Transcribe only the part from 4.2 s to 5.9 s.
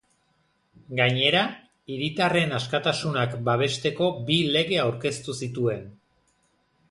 bi lege aurkeztu zituen.